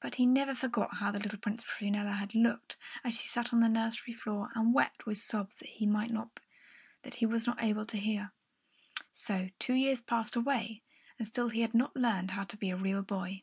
[0.00, 3.60] But he never forgot how the little Princess Prunella had looked, as she sat on
[3.60, 8.32] the nursery floor and wept with sobs that he was not able to hear.
[9.12, 10.80] So two years passed away,
[11.18, 13.42] and still he had not learned how to be a real boy.